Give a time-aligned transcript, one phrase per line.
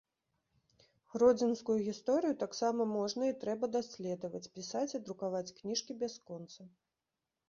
[1.15, 6.67] Гродзенскую гісторыю таксама можна і трэба даследаваць, пісаць і друкаваць кніжкі бясконца.